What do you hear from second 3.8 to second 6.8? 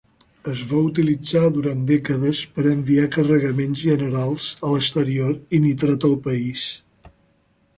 generals a l'exterior i nitrat al país.